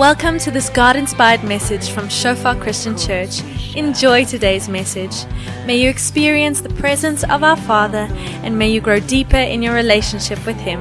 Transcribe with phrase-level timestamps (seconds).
[0.00, 3.42] Welcome to this God inspired message from Shofar Christian Church.
[3.76, 5.26] Enjoy today's message.
[5.66, 8.08] May you experience the presence of our Father
[8.42, 10.80] and may you grow deeper in your relationship with Him.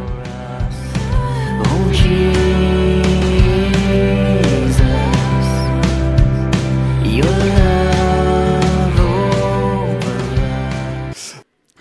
[1.68, 1.92] Oh.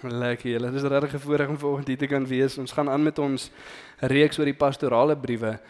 [0.03, 0.71] Lekker julle.
[0.73, 2.59] Dis regtig 'n voorreg om vanoggend hier te kan wees.
[2.59, 3.51] Ons gaan aan met ons
[3.99, 5.61] reeks oor die pastorale briewe.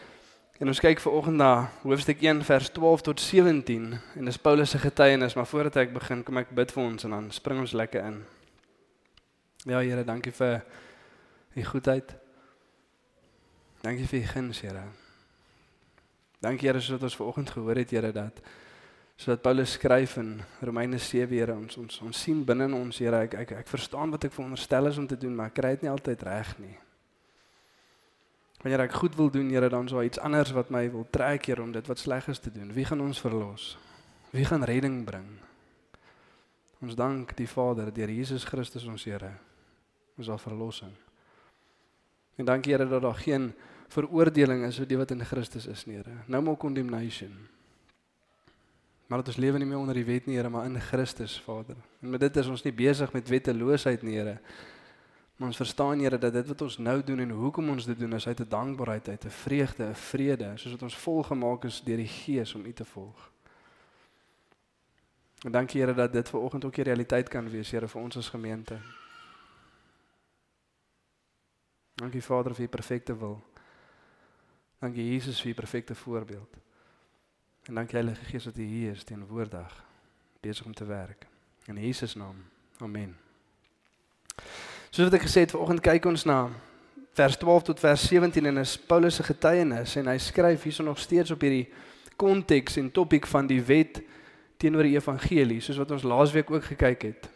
[0.59, 4.77] En ons kyk vanoggend na hoofstuk 1 vers 12 tot 17 en dis Paulus se
[4.77, 8.03] getuienis, maar voordat ek begin, kom ek bid vir ons en dan spring ons lekker
[8.03, 8.17] in.
[9.63, 10.65] Ja Here, dankie vir
[11.55, 12.11] u goedheid.
[13.85, 14.83] Dankie vir u guns, Here.
[16.43, 18.43] Dankie Here sodat ons vanoggend gehoor het, Here, dat
[19.15, 23.23] sodat Paulus skryf in Romeine 7, Here, ons ons ons sien binne in ons, Here,
[23.29, 25.87] ek, ek ek verstaan wat ek veronderstel is om te doen, maar ek kry dit
[25.87, 26.75] nie altyd reg nie.
[28.61, 31.45] Wanneer ek goed wil doen, Here, dan is daar iets anders wat my wil trek,
[31.45, 32.73] Here, om dit wat sleg is te doen.
[32.75, 33.77] Wie gaan ons verlos?
[34.35, 35.37] Wie gaan redding bring?
[36.83, 39.31] Ons dank die Vader deur Jesus Christus ons Here.
[40.19, 40.91] Ons al verlossing.
[42.35, 43.53] En dankie Here dat daar geen
[43.89, 46.23] veroordeling is vir die wat in Christus is, Here.
[46.27, 47.31] No more condemnation.
[49.07, 51.79] Maar dat ons lewe nie meer onder die wet nie, Here, maar in Christus, Vader.
[52.03, 54.37] En met dit is ons nie besig met wetteloosheid nie, Here.
[55.39, 58.13] Maar ons verstaan Here dat dit wat ons nou doen en hoekom ons dit doen
[58.13, 61.97] is uit 'n dankbaarheid, uit 'n vreugde, 'n vrede, soos wat ons volgemaak is deur
[61.97, 63.31] die Gees om U te volg.
[65.45, 68.17] En dankie Here dat dit ver oggend ook 'n realiteit kan wees, Here, vir ons
[68.17, 68.79] as gemeente.
[71.93, 73.43] Dankie Vader vir U perfekte wil.
[74.79, 76.57] Dankie Jesus vir U perfekte voorbeeld.
[77.63, 79.85] En dankie Heilige Gees dat U hier is teenwoordig
[80.39, 81.27] besig om te werk.
[81.65, 82.45] In Jesus naam.
[82.77, 83.17] Amen.
[84.89, 86.47] Soos wat ek gesê het, vanoggend kyk ons na
[87.13, 90.97] vers 12 tot vers 17 en is Paulus se getuienis en hy skryf hierso nog
[90.97, 91.67] steeds op hierdie
[92.17, 93.99] konteks en topik van die wet
[94.59, 97.27] teenoor die evangelie, soos wat ons laasweek ook gekyk het.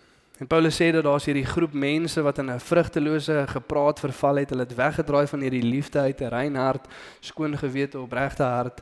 [0.42, 4.50] En Paulus sê dat daar's hierdie groep mense wat in 'n vrugtelose gepraat verval het,
[4.50, 6.88] hulle het weggedraai van hierdie liefde uit 'n rein hart,
[7.20, 8.82] skoon gewete, opregte hart.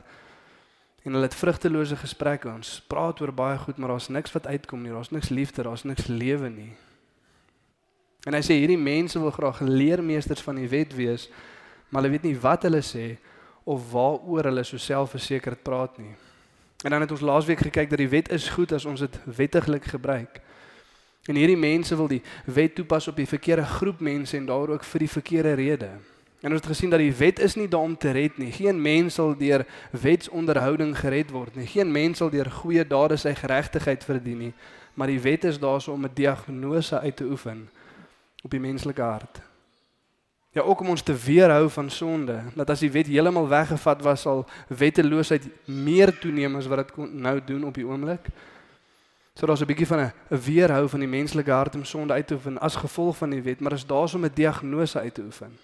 [1.04, 2.48] En hulle het vrugtelose gesprekke.
[2.48, 4.92] Ons praat oor baie goed, maar daar's niks wat uitkom nie.
[4.92, 6.72] Daar's niks liefde, daar's niks lewe nie.
[8.22, 11.26] En hy sê hierdie mense wil graag leermeesters van die wet wees,
[11.90, 13.16] maar hulle weet nie wat hulle sê
[13.66, 16.14] of waaroor hulle so selfversekerd praat nie.
[16.86, 19.90] En dan het ons laasweek gekyk dat die wet is goed as ons dit wettiglik
[19.90, 20.38] gebruik.
[21.30, 24.86] En hierdie mense wil die wet toepas op die verkeerde groep mense en daar ook
[24.86, 25.90] vir die verkeerde rede.
[26.42, 28.50] En ons het gesien dat die wet is nie daar om te red nie.
[28.54, 31.66] Geen mens sal deur wetsonderhouding gered word nie.
[31.70, 34.54] Geen mens sal deur goeie dade sy geregtigheid verdien nie,
[34.94, 37.68] maar die wet is daar so om 'n diagnose uit te oefen
[38.42, 39.40] op die menslike hart.
[40.52, 42.42] Ja, ook om ons te weerhou van sonde.
[42.54, 47.38] Dat as die wet heeltemal weggevat was, sal wetteloosheid meer toeneem as wat dit nou
[47.44, 48.28] doen op die oomblik.
[49.32, 52.34] So daar's 'n bietjie van 'n weerhou van die menslike hart om sonde uit te
[52.34, 55.58] oefen as gevolg van die wet, maar is daar om 'n diagnose uit te oefen.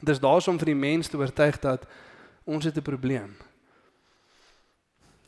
[0.00, 1.86] Dis daar om vir die mens te oortuig dat
[2.44, 3.36] ons het 'n probleem.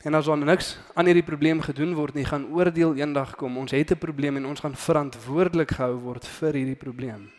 [0.05, 3.57] En as ons niks aan hierdie probleem gedoen word nie, gaan oordeel eendag kom.
[3.57, 7.31] Ons het 'n probleem en ons gaan verantwoordelik gehou word vir hierdie probleem.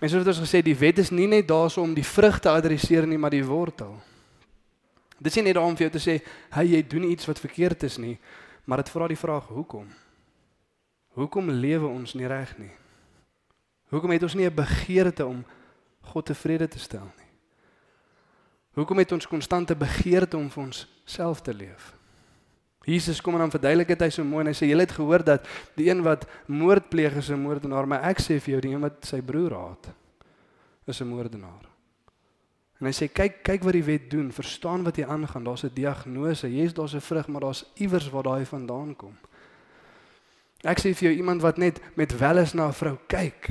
[0.00, 3.06] En soos ons gesê, die wet is nie net daarso om die vrug te adresseer
[3.06, 4.00] nie, maar die wortel.
[5.18, 7.82] Dit is nie net om vir jou te sê, "Hey, jy doen iets wat verkeerd
[7.82, 8.18] is nie,"
[8.64, 9.88] maar dit vra die vraag, "Hoekom?"
[11.18, 12.70] Hoekom lewe ons nie reg nie?
[13.90, 15.44] Hoekom het ons nie 'n begeerte om
[16.00, 17.27] God tevrede te stel nie?
[18.78, 21.94] Hoekom het ons konstante begeerte om vir ons self te leef?
[22.86, 25.24] Jesus kom en dan verduidelik dit hy so mooi en hy sê julle het gehoor
[25.26, 28.72] dat die een wat moord pleeg is 'n moordenaar, maar ek sê vir jou die
[28.72, 29.90] een wat sy broer haat
[30.86, 31.66] is 'n moordenaar.
[32.80, 35.44] En hy sê kyk kyk wat die wet doen, verstaan wat hier aangaan.
[35.44, 36.46] Daar's 'n diagnose.
[36.46, 39.18] Jy's daar's 'n vrug, maar daar's iewers waar daai vandaan kom.
[40.62, 43.48] Ek sê vir jou iemand wat net met welis na 'n vrou kyk,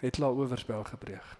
[0.00, 1.39] het klaar oorspel gepleeg.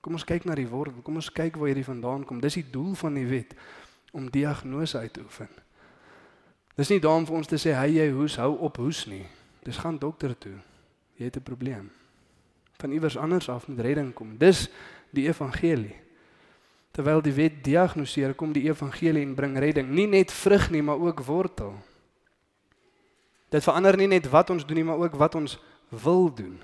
[0.00, 1.02] Kom ons kyk na die wortel.
[1.04, 2.40] Kom ons kyk waar hierdie vandaan kom.
[2.40, 3.54] Dis die doel van die wet
[4.16, 5.50] om diagnose uit te oefen.
[6.76, 9.26] Dis nie daarom vir ons te sê hy jy hoes hou op hoes nie.
[9.66, 10.56] Dis gaan dokter toe.
[11.20, 11.90] Jy het 'n probleem.
[12.80, 14.38] Van iewers anders af met redding kom.
[14.38, 14.70] Dis
[15.10, 15.96] die evangelie.
[16.90, 19.90] Terwyl die wet diagnoseer, kom die evangelie en bring redding.
[19.90, 21.74] Nie net vrug nie, maar ook wortel.
[23.48, 25.58] Dit verander nie net wat ons doen nie, maar ook wat ons
[25.88, 26.60] wil doen.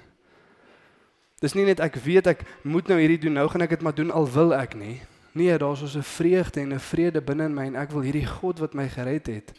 [1.41, 3.95] Dis nie net ek weet ek moet nou hierdie doen, nou gaan ek dit maar
[3.95, 5.03] doen al wil ek nie.
[5.37, 8.27] Nee, daar's so 'n vreugde en 'n vrede binne in my en ek wil hierdie
[8.27, 9.53] God wat my gered het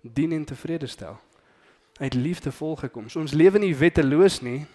[0.00, 1.20] dien en tevrede stel.
[1.98, 3.08] Uit liefde volgekom.
[3.08, 4.66] So ons lewe nie wetteloos nie,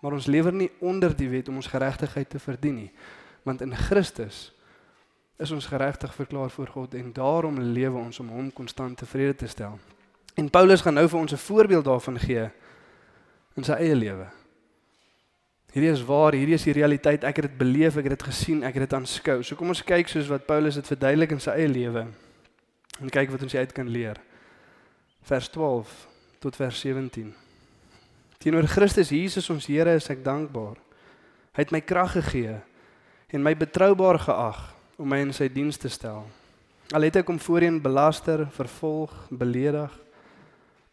[0.00, 2.92] maar ons lewe nie onder die wet om ons geregtigheid te verdien nie.
[3.42, 4.52] Want in Christus
[5.36, 9.46] is ons geregtig verklaar voor God en daarom lewe ons om hom konstant tevrede te
[9.46, 9.78] stel.
[10.34, 12.50] En Paulus gaan nou vir ons 'n voorbeeld daarvan gee
[13.54, 14.26] in sy eie lewe.
[15.74, 17.24] Hierdie is waar, hierdie is die realiteit.
[17.26, 19.40] Ek het dit beleef, ek het dit gesien, ek het dit aanskou.
[19.42, 22.04] So kom ons kyk soos wat Paulus dit verduidelik in sy eie lewe
[23.02, 24.20] en kyk wat ons uit kan leer.
[25.26, 25.90] Vers 12
[26.44, 27.32] tot vers 17.
[28.38, 30.78] Teenoor Christus Jesus ons Here is ek dankbaar.
[31.58, 32.60] Hy het my krag gegee
[33.34, 34.60] en my betroubaar geag
[34.94, 36.22] om my in sy diens te stel.
[36.94, 39.90] Al het ek hom voorheen belaster, vervolg, beledig,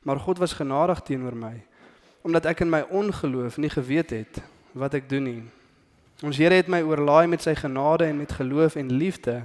[0.02, 1.60] maar God was genadig teenoor my
[2.26, 4.42] omdat ek in my ongeloof nie geweet het
[4.74, 5.42] wat ek doen nie.
[6.22, 9.42] Ons Here het my oorlaai met sy genade en met geloof en liefde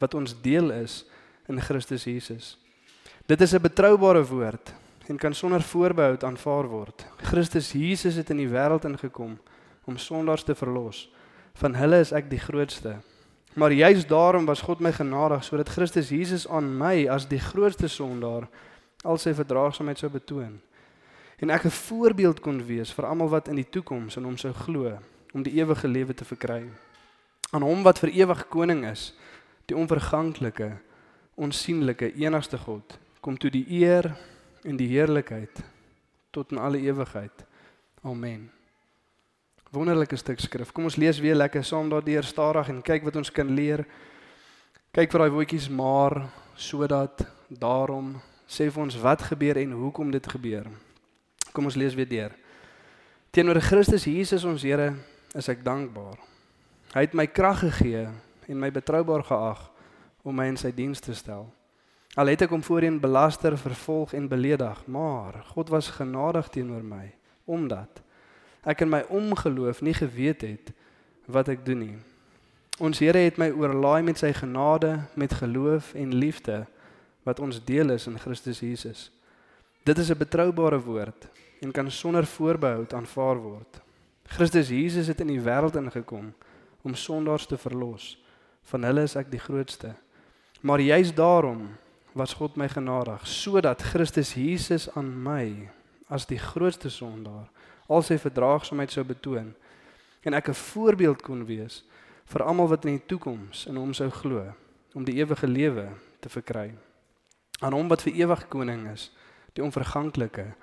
[0.00, 1.04] wat ons deel is
[1.48, 2.56] in Christus Jesus.
[3.26, 4.72] Dit is 'n betroubare woord
[5.08, 7.06] en kan sonder voorbehoud aanvaar word.
[7.22, 9.38] Christus Jesus het in die wêreld ingekom
[9.84, 11.10] om sondaars te verlos.
[11.54, 12.96] Van hulle is ek die grootste.
[13.54, 17.88] Maar juis daarom was God my genadig sodat Christus Jesus aan my as die grootste
[17.88, 18.48] sondaar
[19.04, 20.60] al sy verdraagsaamheid sou betoon
[21.38, 24.52] en ek 'n voorbeeld kon wees vir almal wat in die toekoms in hom sou
[24.52, 24.98] glo
[25.32, 26.64] om die ewige lewe te verkry.
[27.50, 29.14] Aan hom wat vir ewig koning is,
[29.66, 30.76] die onverganklike,
[31.34, 34.16] onsigbare enigste God, kom toe die eer
[34.64, 35.62] en die heerlikheid
[36.30, 37.44] tot in alle ewigheid.
[38.02, 38.50] Amen.
[39.70, 40.72] Wonderlike stuk skrif.
[40.72, 43.84] Kom ons lees weer lekker saam daardeur stadig en kyk wat ons kan leer.
[44.94, 46.22] Kyk vir daai woordjies maar
[46.56, 48.14] sodat daarom
[48.48, 50.70] sê vir ons wat gebeur en hoekom dit gebeur.
[51.56, 52.32] Kom ons lees weer deur.
[53.32, 54.90] Teenoor Christus Jesus ons Here
[55.32, 56.18] is ek dankbaar.
[56.92, 58.02] Hy het my krag gegee
[58.44, 59.62] en my betroubaar geag
[60.20, 61.46] om my in sy diens te stel.
[62.16, 67.08] Al het ek hom voorheen belaster, vervolg en beledig, maar God was genadig teenoor my
[67.46, 68.02] omdat
[68.66, 70.72] ek in my ongeloof nie geweet het
[71.30, 71.98] wat ek doen nie.
[72.84, 76.66] Ons Here het my oorlaai met sy genade, met geloof en liefde
[77.24, 79.08] wat ons deel is in Christus Jesus.
[79.86, 81.28] Dit is 'n betroubare woord
[81.60, 83.80] en kan sonder voorbehoud aanvaar word.
[84.26, 86.34] Christus Jesus het in die wêreld ingekom
[86.82, 88.16] om sondaars te verlos.
[88.62, 89.94] Van hulle is ek die grootste.
[90.60, 91.68] Maar juis daarom
[92.16, 95.68] was God my genadig sodat Christus Jesus aan my
[96.08, 97.50] as die grootste sondaar
[97.92, 99.52] al sy verdraagsaamheid sou betoon
[100.24, 101.84] en ek 'n voorbeeld kon wees
[102.24, 104.54] vir almal wat in die toekoms in hom sou glo
[104.94, 105.88] om die ewige lewe
[106.20, 106.74] te verkry.
[107.60, 109.12] Aan hom wat vir ewig koning is,
[109.52, 110.54] die onverganklike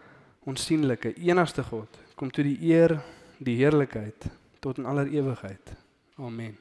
[0.46, 2.98] onsigbare enigste God kom toe die eer
[3.44, 4.28] die heerlikheid
[4.64, 5.74] tot in aller ewigheid.
[6.18, 6.58] Amen.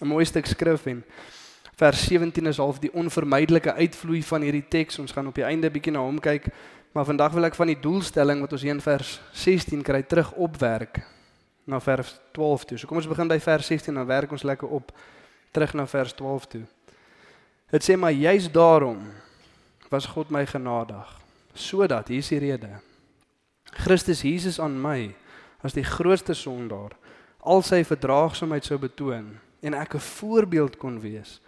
[0.00, 1.04] 'n mooi stuk skrif en
[1.76, 4.98] vers 17 is half die onvermydelike uitvloei van hierdie teks.
[4.98, 6.46] Ons gaan op die einde bietjie na hom kyk
[6.92, 10.32] maar vandag wil ek van die doelstelling wat ons hier in vers 16 kry terug
[10.32, 11.00] opwerk
[11.64, 12.78] na vers 12 toe.
[12.78, 14.92] So kom ons begin by vers 16 dan werk ons lekker op
[15.52, 16.62] terug na vers 12 toe.
[17.72, 19.00] Dit sê maar juis daarom
[19.88, 21.21] was God my genadig
[21.54, 22.80] sodat hier is die rede.
[23.84, 25.14] Christus Jesus aan my
[25.62, 26.96] as die grootste sondaar
[27.42, 31.40] al sy verdraagsaamheid sou betoon en ek 'n voorbeeld kon wees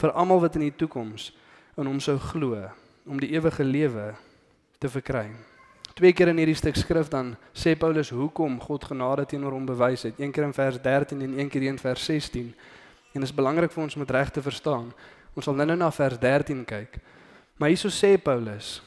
[0.00, 1.32] vir almal wat in die toekoms
[1.76, 2.70] in hom sou glo
[3.06, 4.14] om die ewige lewe
[4.78, 5.30] te verkry.
[5.94, 10.02] Twee keer in hierdie stuk skrif dan sê Paulus hoekom God genade teenoor hom bewys
[10.02, 10.20] het.
[10.20, 12.54] Een keer in vers 13 en een keer in vers 16.
[13.12, 14.92] En dit is belangrik vir ons om dit reg te verstaan.
[15.34, 16.96] Ons sal nou-nou na vers 13 kyk.
[17.58, 18.80] Maar hierso sê Paulus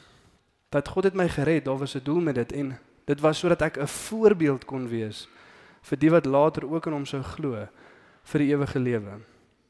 [0.74, 3.62] dat God het my gered, daar was 'n doel met dit en dit was sodat
[3.62, 5.28] ek 'n voorbeeld kon wees
[5.82, 7.68] vir die wat later ook in hom sou glo
[8.22, 9.20] vir die ewige lewe.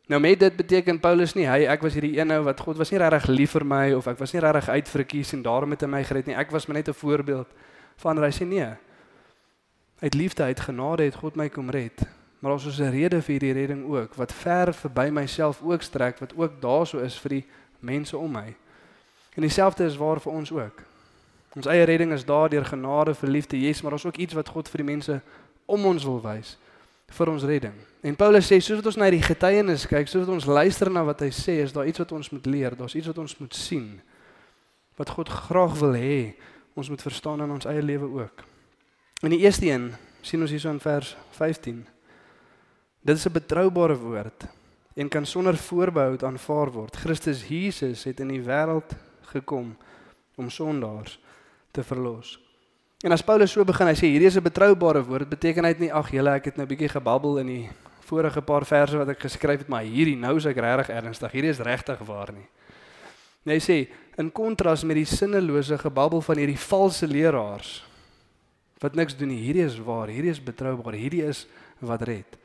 [0.06, 2.90] Nou met dit beteken Paulus nie hy ek was hierdie een nou wat God was
[2.90, 5.88] nie regtig lief vir my of ek was nie regtig uitverkies en daarom het hy
[5.88, 6.36] my gered nie.
[6.36, 7.48] Ek was maar net 'n voorbeeld
[7.96, 8.72] van hy sê nee.
[10.00, 12.06] Uit liefde, uit genade het God my kom red.
[12.40, 16.18] Maar ons is 'n rede vir hierdie redding ook wat ver verby myself ook strek
[16.18, 17.44] wat ook daarso is vir die
[17.80, 18.56] mense om my.
[19.34, 20.93] En dieselfde is waar vir ons ook.
[21.54, 24.48] Ons eie redding is daar deur genade vir liefde Jesus, maar ons ook iets wat
[24.50, 25.20] God vir die mense
[25.70, 26.56] om ons wil wys
[27.14, 27.74] vir ons redding.
[28.02, 31.04] En Paulus sê soos wat ons na die getuienis kyk, soos wat ons luister na
[31.06, 33.54] wat hy sê, is daar iets wat ons moet leer, daar's iets wat ons moet
[33.54, 33.86] sien.
[34.98, 36.18] Wat God graag wil hê
[36.74, 38.42] ons moet verstaan in ons eie lewe ook.
[39.22, 39.92] In die eerste een
[40.26, 41.84] sien ons hierso in vers 15.
[43.04, 44.46] Dit is 'n betroubare woord
[44.96, 46.96] en kan sonder voorbehoud aanvaar word.
[46.96, 49.76] Christus Jesus het in die wêreld gekom
[50.36, 51.18] om sondaars
[51.74, 52.38] te verlos.
[53.04, 55.28] En as Paulus so begin, hy sê hierdie is 'n betroubare woord.
[55.28, 58.40] Dit beteken hy nie ag julle ek het nou 'n bietjie gebabbel in die vorige
[58.40, 61.32] paar verse wat ek geskryf het, maar hierdie nou is ek regtig ernstig.
[61.32, 62.46] Hierdie is regtig waar nie.
[63.44, 67.82] Nee, hy sê in kontras met die sinnelose gebabbel van hierdie valse leraars
[68.80, 69.40] wat niks doen nie.
[69.40, 71.46] Hierdie is waar, hierdie is betroubaar, hierdie is
[71.80, 72.38] wat red.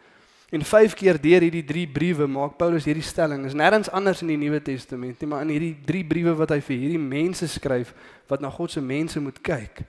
[0.50, 3.44] En 5 keer deur hierdie 3 briewe maak Paulus hierdie stelling.
[3.46, 6.60] Is nêrens anders in die Nuwe Testament nie, maar in hierdie 3 briewe wat hy
[6.65, 7.94] vir hierdie mense skryf
[8.29, 9.84] wat na God se mense moet kyk.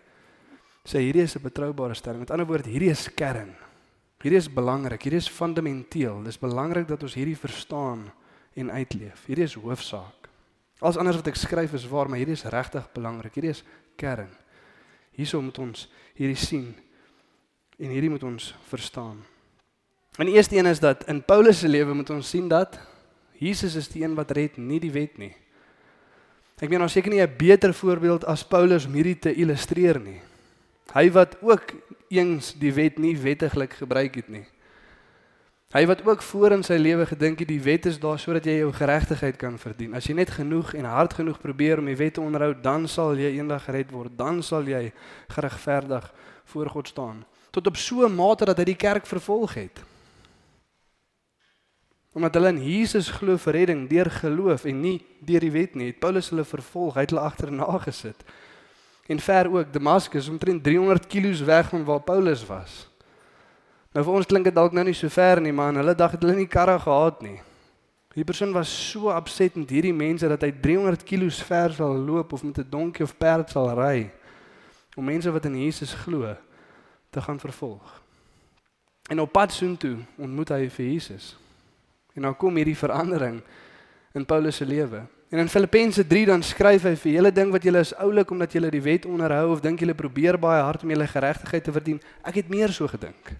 [0.84, 2.20] Sê hierdie is 'n betroubare stelling.
[2.20, 3.54] Met ander woorde, hierdie is kern.
[4.20, 5.02] Hierdie is belangrik.
[5.02, 6.22] Hierdie is fundamenteel.
[6.24, 8.12] Dis belangrik dat ons hierdie verstaan
[8.54, 9.24] en uitleef.
[9.26, 10.28] Hierdie is hoofsaak.
[10.80, 13.34] Alles anders wat ek skryf is waar, maar hierdie is regtig belangrik.
[13.34, 13.64] Hierdie is
[13.96, 14.28] kern.
[15.12, 16.74] Hierso moet ons hierdie sien
[17.78, 19.24] en hierdie moet ons verstaan.
[20.18, 22.78] En die eerste een is dat in Paulus se lewe moet ons sien dat
[23.38, 25.32] Jesus is die een wat red, nie die wet nie.
[26.60, 30.20] Ek meen ons seker nie 'n beter voorbeeld as Paulus om hierdie te illustreer nie.
[30.92, 31.72] Hy wat ook
[32.08, 34.44] eens die wet nie wettiglik gebruik het nie.
[35.70, 38.56] Hy wat ook voor in sy lewe gedink het die wet is daar sodat jy
[38.58, 39.94] jou geregtigheid kan verdien.
[39.94, 43.14] As jy net genoeg en hard genoeg probeer om die wet te onderhou, dan sal
[43.14, 44.16] jy eendag gered word.
[44.18, 44.92] Dan sal jy
[45.28, 46.12] geregverdig
[46.44, 47.24] voor God staan.
[47.50, 49.80] Tot op so 'n mate dat hy die kerk vervolg het.
[52.12, 55.92] Omdat hulle in Jesus glo vir redding deur geloof en nie deur die wet nie,
[55.92, 58.24] het Paulus hulle vervolg, hy het hulle agterna gesit.
[59.10, 62.88] En ver ook Damaskus, omtrent 300 km weg van waar Paulus was.
[63.94, 66.12] Nou vir ons klink dit dalk nou nie so ver nie, maar in hulle dag
[66.14, 67.40] het hulle nie karre gehad nie.
[68.14, 72.32] Die persoon was so opset met hierdie mense dat hy 300 km ver sal loop
[72.32, 74.10] of met 'n donkie of perd sal ry
[74.96, 76.34] om mense wat in Jesus glo
[77.10, 78.02] te gaan vervolg.
[79.08, 81.36] En op pad soontoe ontmoet hy vir Jesus.
[82.14, 83.40] En dan kom hierdie verandering
[84.12, 85.04] in Paulus se lewe.
[85.30, 88.56] En in Filippense 3 dan skryf hy vir julle ding wat julle is oulik omdat
[88.56, 92.00] julle die wet onderhou of dink julle probeer baie hard om julle geregtigheid te verdien.
[92.26, 93.30] Ek het meer so gedink.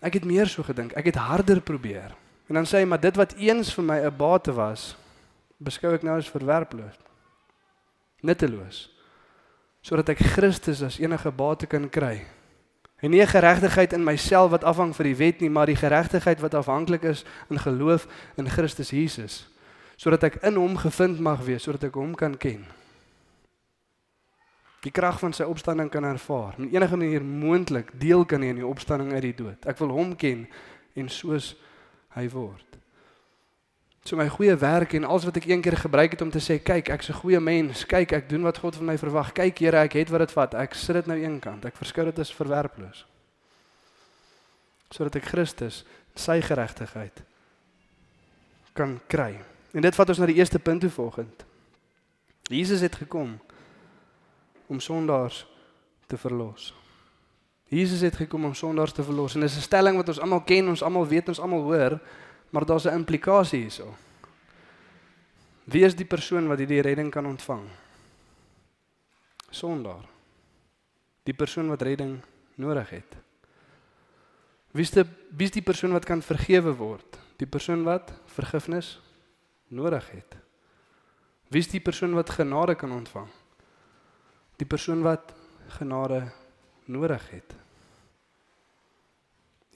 [0.00, 0.94] Ek het meer so gedink.
[0.96, 2.14] Ek het harder probeer.
[2.48, 4.96] En dan sê hy maar dit wat eens vir my 'n bate was,
[5.60, 6.96] beskou ek nou as verwerploos.
[8.22, 8.88] Nutteloos.
[9.82, 12.24] Sodat ek Christus as enige bate kan kry
[12.98, 16.54] En nie geregtigheid in myself wat afhang van die wet nie, maar die geregtigheid wat
[16.54, 19.46] afhanklik is in geloof in Christus Jesus,
[19.96, 22.66] sodat ek in hom gevind mag wees, sodat ek hom kan ken.
[24.82, 26.58] Die krag van sy opstanding kan ervaar.
[26.58, 29.66] Op enige manier moontlik deel kan hê in die opstanding uit die dood.
[29.66, 30.46] Ek wil hom ken
[30.98, 31.54] en soos
[32.14, 32.67] hy word.
[34.08, 36.56] So my goeie werk en alles wat ek een keer gebruik het om te sê,
[36.64, 37.84] kyk, ek's 'n goeie mens.
[37.84, 39.32] Kyk, ek doen wat God van my verwag.
[39.32, 40.54] Kyk, Here, ek het wat dit vat.
[40.54, 41.64] Ek sit dit nou eenkant.
[41.64, 43.06] Ek verskou dit as verwerploos.
[44.90, 45.84] Sodat ek Christus,
[46.14, 47.22] sy geregtigheid
[48.72, 49.38] kan kry.
[49.74, 51.44] En dit vat ons na die eerste punt toe volgend.
[52.48, 53.38] Jesus het gekom
[54.66, 55.46] om sondaars
[56.06, 56.74] te verlos.
[57.68, 60.68] Jesus het gekom om sondaars te verlos en dis 'n stelling wat ons almal ken,
[60.68, 62.00] ons almal weet, ons almal hoor.
[62.50, 63.94] Maar daar's 'n implikasie hierso.
[65.64, 67.68] Wie is die persoon wat hierdie redding kan ontvang?
[69.50, 70.08] Sondaar.
[71.22, 72.20] Die persoon wat redding
[72.54, 73.16] nodig het.
[74.70, 75.04] Wie is die
[75.36, 77.18] wie is die persoon wat kan vergewe word?
[77.36, 79.00] Die persoon wat vergifnis
[79.68, 80.36] nodig het.
[81.48, 83.28] Wie is die persoon wat genade kan ontvang?
[84.56, 85.32] Die persoon wat
[85.78, 86.32] genade
[86.84, 87.54] nodig het.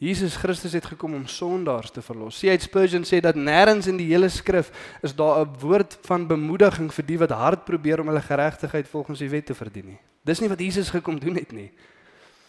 [0.02, 2.40] Jesus Christus het gekom om sondaars te verlos.
[2.40, 2.64] C.H.
[2.64, 7.06] Spurgeon sê dat nêrens in die hele skrif is daar 'n woord van bemoediging vir
[7.06, 10.00] die wat hard probeer om hulle geregtigheid volgens die wet te verdien nie.
[10.24, 11.70] Dis nie wat Jesus gekom doen het nie.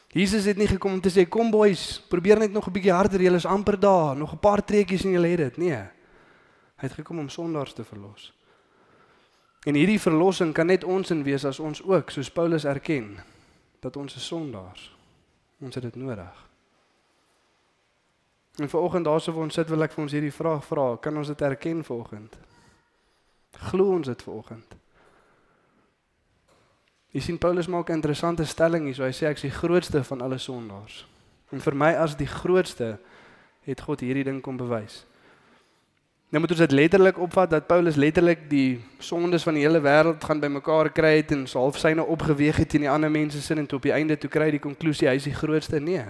[0.08, 3.22] Jesus het nie gekom om te sê kom boys, probeer net nog 'n bietjie harder,
[3.22, 5.58] julle is amper daar, nog 'n paar treetjies en julle het dit.
[5.58, 5.84] Nee.
[6.78, 8.34] Hy het gekom om sondaars te verlos.
[9.66, 13.18] En hierdie verlossing kan net ons in wees as ons ook soos Paulus erken
[13.80, 14.96] dat ons is sondaars.
[15.60, 16.53] Ons het dit nodig.
[18.62, 21.28] En vanoggend daarso waar ons sit wil ek vir ons hierdie vraag vra, kan ons
[21.28, 22.36] dit erken vanoggend?
[23.72, 24.76] Glo ons dit vanoggend?
[27.14, 30.04] Jy sien Paulus maak 'n interessante stelling hier, so hy sê ek is die grootste
[30.04, 31.08] van alle sondaars.
[31.52, 33.00] En vir my as die grootste
[33.62, 35.06] het God hierdie ding kom bewys.
[36.34, 40.24] Nou moet ons dit letterlik opvat dat Paulus letterlik die sondes van die hele wêreld
[40.24, 43.68] gaan bymekaar kry het en half syne opgeweeg het teen die ander mense sin en
[43.68, 46.06] tot op die einde toe kry die konklusie hy is die grootste nee.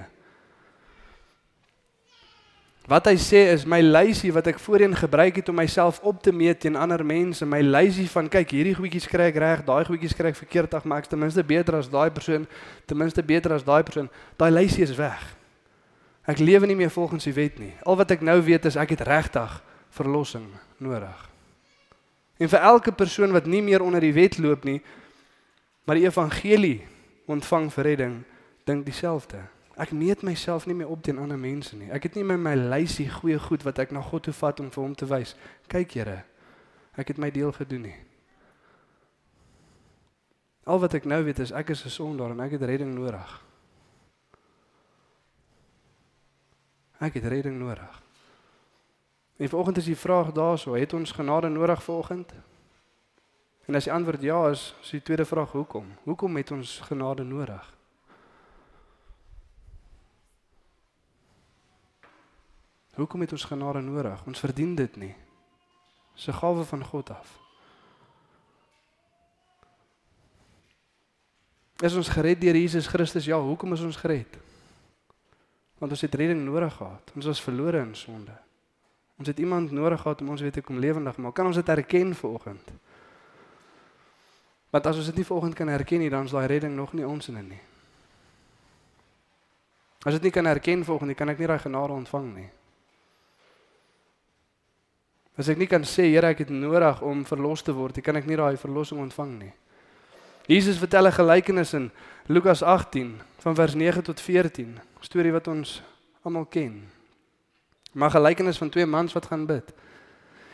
[2.84, 6.34] Wat hy sê is my lysie wat ek voorheen gebruik het om myself op te
[6.36, 10.16] meet teen ander mense, my lysie van kyk hierdie goedjies kry ek reg, daai goedjies
[10.18, 12.44] kry ek verkeerd, ag maar ek's ten minste beter as daai persoon,
[12.84, 14.12] ten minste beter as daai persoon.
[14.36, 15.24] Daai lysie is weg.
[16.28, 17.72] Ek lewe nie meer volgens die wet nie.
[17.88, 19.56] Al wat ek nou weet is ek het regtig
[19.96, 20.50] verlossing
[20.84, 21.30] nodig.
[22.44, 24.82] En vir elke persoon wat nie meer onder die wet loop nie,
[25.88, 26.82] maar die evangelie
[27.32, 28.16] ontvang vir redding,
[28.68, 29.40] dink dieselfde.
[29.76, 31.90] Ek meet myself nie meer op teen ander mense nie.
[31.90, 34.70] Ek het nie my my lysie goeie goed wat ek na God toe vat om
[34.72, 35.34] vir hom te wys.
[35.68, 36.20] Kyk Here,
[36.96, 37.98] ek het my deel gedoen nie.
[40.70, 43.42] Al wat ek nou weet is ek is 'n sondaar en ek het redding nodig.
[47.00, 48.02] Ek het redding nodig.
[49.38, 52.34] En vanoggend is die vraag daarso, het ons genade nodig vanoggend?
[53.66, 55.86] En as die antwoord ja is, is die tweede vraag hoekom?
[56.04, 57.74] Hoekom het ons genade nodig?
[62.94, 64.26] Hoekom het ons genade nodig?
[64.26, 65.16] Ons verdien dit nie.
[66.14, 67.40] Dis 'n gawe van God af.
[71.82, 73.26] Is ons gered deur Jesus Christus?
[73.26, 74.38] Ja, hoekom is ons gered?
[75.78, 77.12] Want ons het redding nodig gehad.
[77.16, 78.38] Ons was verlore in sonde.
[79.18, 81.34] Ons het iemand nodig gehad om ons weer te kom lewendig maak.
[81.34, 82.72] Kan ons dit erken vanoggend?
[84.70, 87.08] Want as ons dit nie vanoggend kan erken nie, dan is daai redding nog nie
[87.08, 87.62] ons in nie.
[90.04, 92.50] As dit nie kan erken vanoggend nie, kan ek nie daai genade ontvang nie.
[95.38, 98.28] As ek nie kan sê Here ek het nodig om verlos te word, kan ek
[98.30, 99.54] nie daai verlossing ontvang nie.
[100.48, 101.92] Jesus vertel 'n gelykenis in
[102.28, 105.82] Lukas 18 van vers 9 tot 14, storie wat ons
[106.24, 106.84] almal ken.
[107.94, 109.74] Maar gelykenis van twee mans wat gaan bid.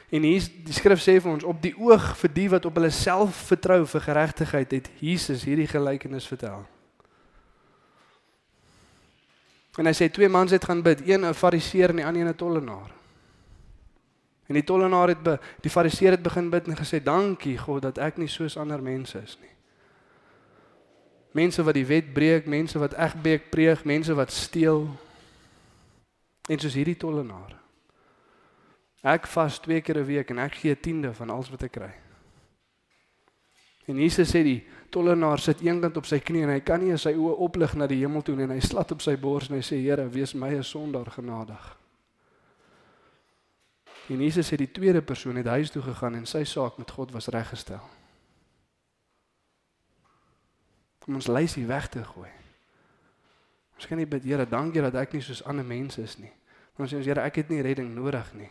[0.10, 2.90] En hier die skrif sê vir ons op die oog vir die wat op hulle
[2.90, 6.66] self vertrou vir geregtigheid het Jesus hierdie gelykenis vertel.
[9.78, 12.36] En hy sê twee mans het gaan bid, een 'n fariseer en die ander 'n
[12.36, 12.99] tollenaar.
[14.50, 18.00] En die tollenaar het be, die fariseer het begin bid en gesê dankie God dat
[18.02, 19.54] ek nie soos ander mense is nie.
[21.38, 24.88] Mense wat die wet breek, mense wat egbreek preek, mense wat steel.
[26.50, 27.54] En soos hierdie tollenaar.
[29.06, 31.72] Ek vas twee keer 'n week en ek gee 'n tiende van alles wat ek
[31.72, 31.94] kry.
[33.86, 37.14] En Jesus sê die tollenaar sit eenkant op sy knie en hy kan nie sy
[37.14, 39.62] oë oplig na die hemel toe nie en hy slat op sy bors en hy
[39.62, 41.78] sê Here, wees my 'n sondaar genadig.
[44.10, 47.12] En Jesus sê die tweede persoon het huis toe gegaan en sy saak met God
[47.14, 47.82] was reggestel.
[51.06, 52.30] Om ons lysie weg te gooi.
[53.78, 56.32] Ons kan nie bid Here, dankie dat ek nie soos ander mense is nie.
[56.80, 58.50] Ons sê ons Here, ek het nie redding nodig nie.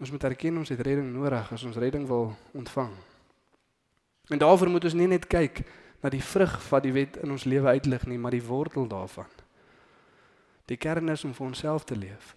[0.00, 2.92] Ons moet erken ons het redding nodig as ons redding wil ontvang.
[4.32, 5.62] En daarvoor moet ons nie net kyk
[6.02, 9.28] na die vrug wat die wet in ons lewe uitlig nie, maar die wortel daarvan.
[10.68, 12.34] Die kern is om vir onsself te leef.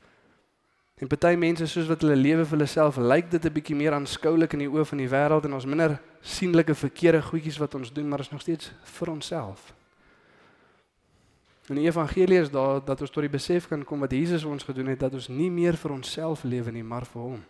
[0.97, 3.93] En party mense soos wat hulle lewe vir hulle self, lyk dit 'n bietjie meer
[3.93, 7.93] aanskoulik in die oë van die wêreld en ons minder sienlike verkeerde goedjies wat ons
[7.93, 9.73] doen, maar is nog steeds vir onsself.
[11.67, 14.63] En die evangelie is daar dat ons tot die besef kan kom wat Jesus ons
[14.63, 17.43] gedoen het dat ons nie meer vir onsself lewe nie, maar vir hom.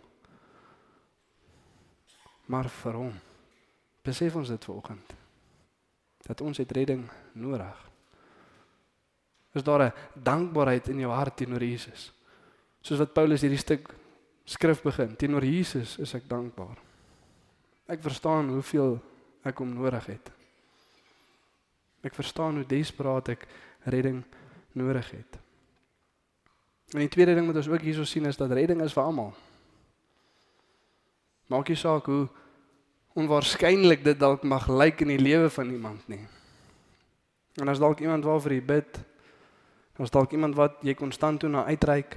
[2.46, 3.14] Maar vir hom.
[4.02, 5.14] Besef ons dit vanoggend.
[6.26, 7.90] Dat ons het redding nodig.
[9.54, 12.17] Is daar 'n dankbaarheid in jou hart teenoor Jesus?
[12.88, 13.90] Soos wat Paulus hierdie stuk
[14.48, 16.78] skrif begin, teenoor Jesus is ek dankbaar.
[17.84, 18.94] Ek verstaan hoeveel
[19.44, 20.30] ek hom nodig het.
[22.00, 23.42] Ek verstaan hoe desperaat ek
[23.92, 24.22] redding
[24.72, 25.36] nodig het.
[26.94, 29.34] En die tweede ding wat ons ook hierso sien is dat redding is vir almal.
[31.52, 32.22] Maak nie saak hoe
[33.20, 36.22] onwaarskynlik dit dalk mag lyk in die lewe van iemand nie.
[37.60, 39.02] En as dalk iemand waarvoor jy bid,
[40.00, 42.16] as dalk iemand wat jy konstant toe na uitreik,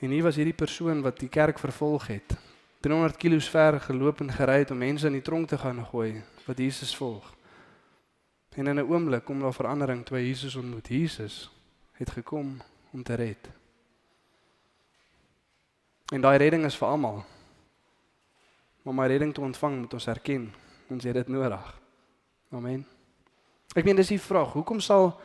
[0.00, 2.36] en hier was hierdie persoon wat die kerk vervolg het.
[2.80, 6.22] 300 km ver geloop en gery het om mense in die tronk te gaan gooi
[6.46, 7.34] wat Jesus volg.
[8.54, 10.88] En in 'n oomblik kom daar verandering toe Jesus ontmoet.
[10.88, 11.50] Jesus
[11.92, 13.50] het gekom om te red.
[16.12, 17.24] En daai redding is vir almal.
[18.82, 20.54] Maar om my redding te ontvang, moet ons erken
[20.88, 21.80] ons het dit nodig.
[22.50, 22.86] Amen.
[23.76, 25.20] Ek meen dis die vraag, hoekom sal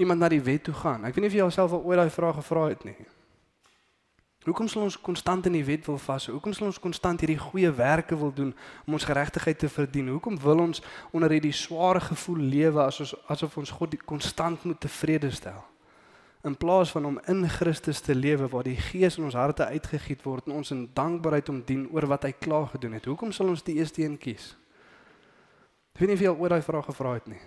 [0.00, 1.04] iemand na die wet toe gaan?
[1.04, 2.96] Ek weet nie of jy jouself al ooit daai vraag gevra het nie.
[4.48, 6.38] Hoekom sal ons konstant in die wet wil vashou?
[6.38, 8.54] Hoekom sal ons konstant hierdie goeie werke wil doen
[8.86, 10.08] om ons geregtigheid te verdien?
[10.08, 10.80] Hoekom wil ons
[11.12, 15.60] onder hierdie swaar gevoel lewe as ons asof ons God konstant moet tevrede stel?
[16.48, 20.24] In plaas van om in Christus te lewe waar die Gees in ons harte uitgegiet
[20.24, 23.10] word en ons in dankbaarheid om dien oor wat hy klaar gedoen het.
[23.10, 24.54] Hoekom sal ons die eerste een kies?
[25.92, 27.42] Ek weet nie of jy al oor daai vraag gevra het nie.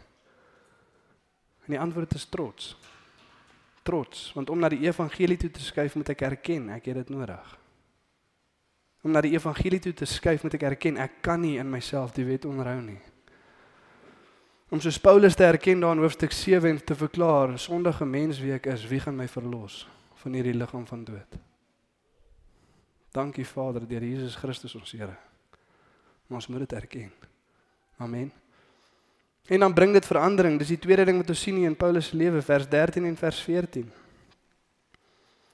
[1.65, 2.75] En die antwoord is trots
[3.83, 7.13] trots want om na die evangelie toe te skuif moet ek erken ek het dit
[7.13, 7.57] nodig.
[9.01, 12.13] Om na die evangelie toe te skuif moet ek erken ek kan nie in myself
[12.17, 12.99] die wet onderhou nie.
[14.71, 18.53] Om soos Paulus te erken daar in hoofstuk 7 en te verklaar sondige mens wie
[18.55, 19.83] ek is, wie gaan my verlos
[20.21, 21.39] van hierdie liggaam van dood?
[23.11, 25.17] Dankie Vader deur Jesus Christus ons Here.
[26.31, 27.11] Ons moet dit erken.
[27.99, 28.31] Amen.
[29.47, 30.59] En dan bring dit verandering.
[30.59, 33.17] Dis die tweede ding wat ons sien hier in Paulus se lewe, vers 13 en
[33.17, 33.91] vers 14.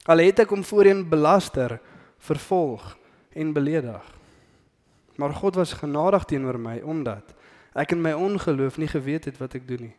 [0.07, 1.79] Al het ek hom voorheen belaster,
[2.17, 2.95] vervolg
[3.35, 4.03] en beledig.
[5.17, 7.33] Maar God was genadig teenoor my omdat
[7.77, 9.95] ek in my ongeloof nie geweet het wat ek doen nie.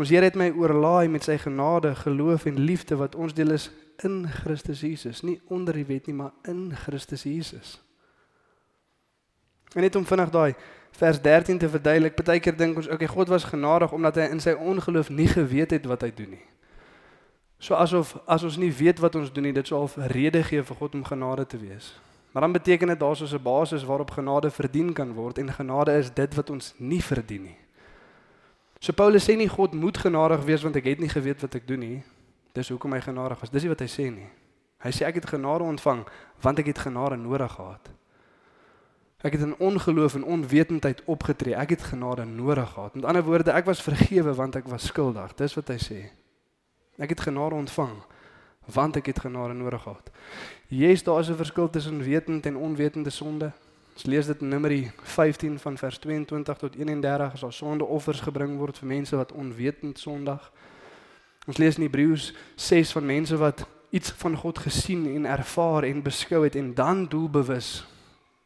[0.00, 3.70] Ons Here het my oorlaai met sy genade, geloof en liefde wat ons deel is
[4.04, 7.76] in Christus Jesus, nie onder die wet nie, maar in Christus Jesus.
[9.72, 10.52] En net om vinnig daai
[10.92, 14.40] vers 13 te verduidelik, baie keer dink ons, okay, God was genadig omdat hy in
[14.40, 16.44] sy ongeloof nie geweet het wat hy doen nie.
[17.62, 20.42] So asof as ons nie weet wat ons doen nie, dit sou al 'n rede
[20.42, 21.94] gee vir God om genade te wees.
[22.32, 25.92] Maar dan beteken dit daar's so 'n basis waarop genade verdien kan word en genade
[25.92, 27.56] is dit wat ons nie verdien nie.
[28.80, 31.66] So Paulus sê nie God moet genadig wees want ek het nie geweet wat ek
[31.66, 32.02] doen nie.
[32.52, 33.50] Dis hoekom hy genadig was.
[33.50, 34.28] Dis nie wat hy sê nie.
[34.82, 36.02] Hy sê ek het genade ontvang
[36.42, 37.90] want ek het genade nodig gehad.
[39.22, 41.54] Ek het in ongeloof en onwetendheid opgetree.
[41.54, 42.94] Ek het genade nodig gehad.
[42.94, 45.34] Met ander woorde, ek was vergewe want ek was skuldig.
[45.38, 46.00] Dis wat hy sê.
[46.98, 48.02] Ek het genade ontvang
[48.72, 50.10] want ek het genade nodig gehad.
[50.68, 53.52] Jesus, daar is 'n verskil tussen wetend en onwetende sonde.
[53.92, 58.58] Ons lees dit in Numeri 15 van vers 22 tot 31 as daar sondeoffers gebring
[58.58, 60.52] word vir mense wat onwetend sondig.
[61.46, 66.02] Ons lees in Hebreërs 6 van mense wat iets van God gesien en ervaar en
[66.02, 67.84] beskou het en dan doelbewus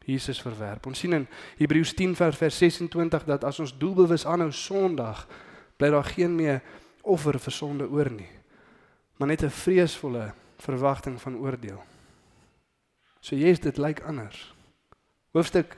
[0.07, 0.85] Jesus verwerp.
[0.87, 1.27] Ons sien in
[1.59, 5.25] Hebreërs 10 vers 26 dat as ons doelbewus aanhou Sondag,
[5.77, 6.61] bly daar geen meer
[7.03, 8.29] offer vir sonde oor nie.
[9.17, 11.83] Maar net 'n vreesvolle verwagting van oordeel.
[13.19, 14.55] So Jesus dit lyk anders.
[15.31, 15.75] Hoofstuk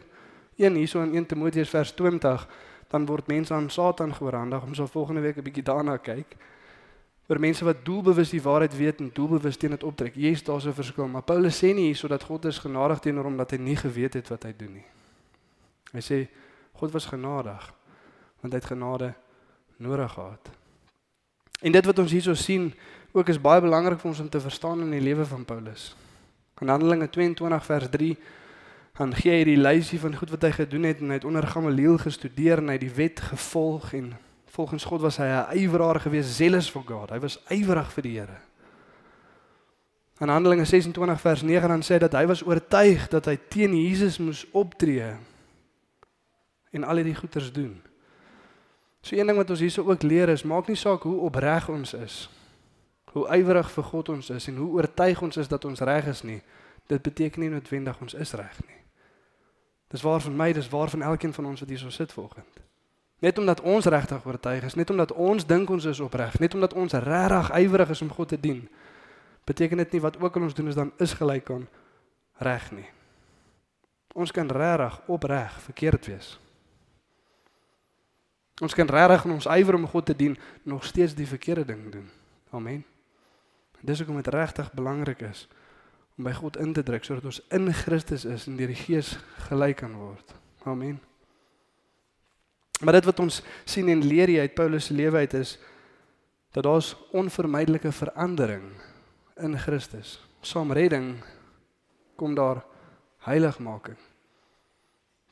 [0.55, 2.47] 1 hierso in 1 Timoteus vers 20,
[2.87, 4.63] dan word mense aan Satan geoorhandig.
[4.63, 6.35] Ons sal volgende week 'n bietjie daarna kyk
[7.29, 10.15] oor mense wat doelbewus die waarheid weet en doelbewus teen dit optrek.
[10.15, 13.37] Jesus, daar's 'n verskil, maar Paulus sê nie hierso dat God is genadig teenoor hom
[13.37, 14.85] dat hy nie geweet het wat hy doen nie.
[15.93, 16.27] Hy sê
[16.73, 17.73] God was genadig
[18.41, 19.13] want hy het genade
[19.77, 20.49] nodig gehad.
[21.61, 22.73] En dit wat ons hierso sien,
[23.11, 25.95] ook is baie belangrik vir ons om te verstaan in die lewe van Paulus.
[26.61, 28.17] In Handelinge 22 vers 3
[28.99, 31.45] dan gee hy die lysie van goed wat hy gedoen het en hy het onder
[31.47, 34.09] Gamaliel gestudeer en hy het die wet gevolg en
[34.59, 37.09] Volgens God was hy 'n ywerige gewees, zealous for God.
[37.09, 38.37] Hy was ywerig vir die Here.
[40.19, 44.17] In Handelinge 26 vers 9 dan sê dat hy was oortuig dat hy teen Jesus
[44.17, 45.15] moes optree
[46.71, 47.81] en al hierdie goeders doen.
[49.01, 51.93] So een ding wat ons hierso ook leer is, maak nie saak hoe opreg ons
[51.93, 52.29] is,
[53.11, 56.21] hoe ywerig vir God ons is en hoe oortuig ons is dat ons reg is
[56.21, 56.41] nie,
[56.87, 58.83] dit beteken nie noodwendig ons is reg nie.
[59.87, 62.68] Dis waar van my, dis waar van elkeen van ons wat hierso sit vanoggend.
[63.19, 66.73] Net omdat ons regtig oortuig is, net omdat ons dink ons is opreg, net omdat
[66.73, 68.61] ons regtig ywerig is om God te dien,
[69.49, 71.67] beteken dit nie wat ook al ons doen is dan is gelyk aan
[72.39, 72.87] reg nie.
[74.13, 76.39] Ons kan regtig opreg verkeerd wees.
[78.63, 81.91] Ons kan regtig in ons ywer om God te dien nog steeds die verkeerde ding
[81.91, 82.07] doen.
[82.51, 82.83] Amen.
[83.81, 85.47] Dis hoekom dit regtig belangrik is
[86.17, 89.13] om by God in te druk sodat ons in Christus is en deur die Gees
[89.47, 90.35] gelyk kan word.
[90.67, 90.99] Amen.
[92.79, 95.57] Maar dit wat ons sien en leer uit Paulus se lewe uit is
[96.51, 98.71] dat daar's onvermydelike verandering
[99.37, 100.19] in Christus.
[100.41, 101.23] Saam redding
[102.15, 102.63] kom daar
[103.27, 103.97] heiligmaking.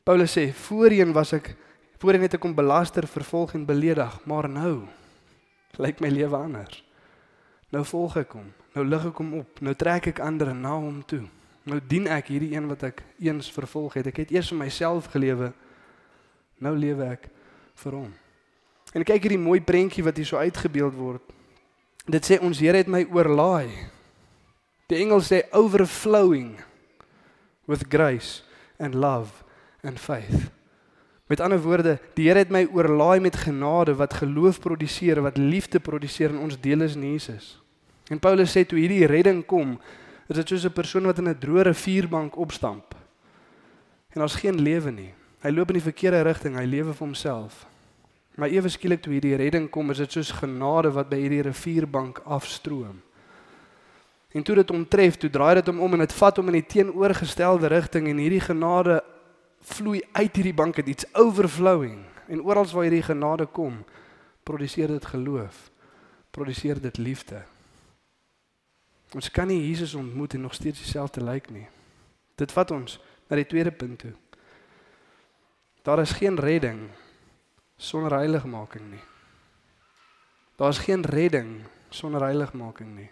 [0.04, 1.54] Paulus sê voorheen was ek
[1.98, 4.86] voorheen het ek kom belaster, vervolg en beledig, maar nou
[5.82, 6.84] lyk my lewe anders.
[7.74, 8.52] Nou volg ek hom.
[8.76, 9.60] Nou lig ek hom op.
[9.64, 11.24] Nou trek ek ander na hom toe.
[11.68, 14.08] Nou dien ek hierdie een wat ek eens vervolg het.
[14.08, 15.50] Ek het eers vir myself gelewe.
[16.64, 17.28] Nou lewe ek
[17.82, 18.12] vir hom.
[18.94, 21.22] En kyk hierdie mooi prentjie wat hier so uitgebeeld word.
[22.08, 23.68] Dit sê ons Here het my oorlaai.
[24.88, 26.56] Die engel sê overflowing
[27.68, 28.42] with grace
[28.80, 29.44] and love
[29.84, 30.48] and faith.
[31.28, 35.80] Met ander woorde, die Here het my oorlaai met genade wat geloof produseer, wat liefde
[35.80, 37.58] produseer in ons deel is in Jesus.
[38.08, 39.76] En Paulus sê toe hierdie redding kom,
[40.28, 42.94] is dit soos 'n persoon wat in 'n droë rivierbank opstamp.
[44.16, 45.14] En daar's geen lewe nie.
[45.42, 47.67] Hy loop in die verkeerde rigting, hy lewe vir homself.
[48.38, 52.20] Maar ewe skielik toe hierdie redding kom, is dit soos genade wat by hierdie rivierbank
[52.22, 53.00] afstroom.
[54.30, 56.58] En toe dit hom tref, toe draai dit hom om en dit vat hom in
[56.60, 59.00] die teenoorgestelde rigting en hierdie genade
[59.66, 63.80] vloei uit hierdie bank het iets overflowing en oral waar hierdie genade kom,
[64.46, 65.58] produseer dit geloof,
[66.30, 67.42] produseer dit liefde.
[69.16, 71.66] Ons kan nie Jesus ontmoet en nog steeds dieselfde lyk nie.
[72.38, 74.14] Dit vat ons na die tweede punt toe.
[75.82, 76.86] Daar is geen redding
[77.78, 79.04] sonder heiligmaking nie.
[80.58, 83.10] Daar's geen redding sonder heiligmaking nie.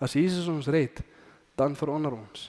[0.00, 1.02] As Jesus ons red,
[1.54, 2.48] dan verander ons.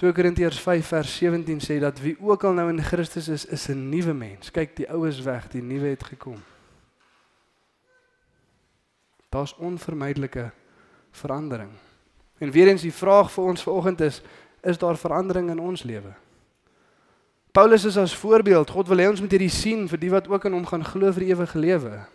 [0.00, 3.68] 2 Korintiërs 5 vers 17 sê dat wie ook al nou in Christus is, is
[3.68, 4.50] 'n nuwe mens.
[4.50, 6.40] Kyk, die ou is weg, die nuwe het gekom.
[9.28, 10.50] Daar's onvermydelike
[11.10, 11.70] verandering.
[12.38, 14.22] En weer eens die vraag vir ons vanoggend is,
[14.62, 16.14] is daar verandering in ons lewe?
[17.52, 18.70] Paulus is as voorbeeld.
[18.70, 21.10] God wil hê ons moet hierdie sien vir die wat ook in hom gaan glo
[21.12, 22.06] vir ewige lewe.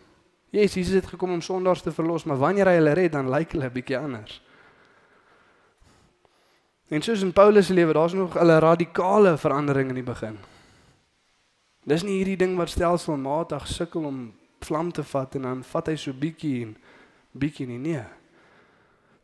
[0.56, 3.52] Yes, Jesus het gekom om sondaars te verlos, maar wanneer hy hulle red, dan lyk
[3.52, 4.42] hulle 'n bietjie anders.
[6.88, 10.38] En soos in Paulus se lewe, daar's nog 'n radikale verandering in die begin.
[11.84, 15.96] Dis nie hierdie ding wat stelselmatig sukkel om vlam te vat en dan vat hy
[15.96, 16.78] so bietjie en
[17.32, 18.04] bietjie nie nee.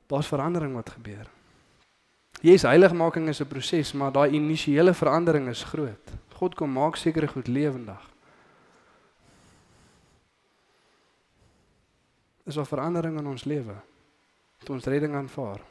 [0.07, 1.25] Daar's verandering wat gebeur.
[2.41, 6.11] Jesus heiligmaking is 'n proses, maar daai initiële verandering is groot.
[6.33, 8.09] God kom maak sekere goed lewendig.
[12.45, 13.75] Is 'n verandering in ons lewe.
[14.63, 15.61] Toe ons redding aanvaar.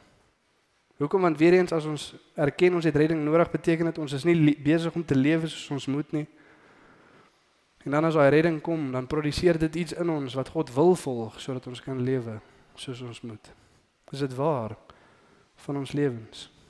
[0.97, 4.23] Hoekom want weer eens as ons erken ons het redding nodig, beteken dit ons is
[4.23, 6.27] nie besig om te lewe soos ons moet nie.
[7.83, 10.95] En dan as daai redding kom, dan produseer dit iets in ons wat God wil
[10.95, 12.39] volg sodat ons kan lewe
[12.75, 13.53] soos ons moet.
[14.11, 14.77] Is dit waar
[15.55, 16.60] van ons lewens?